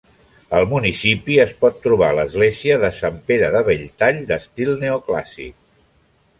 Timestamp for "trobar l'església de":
1.83-2.91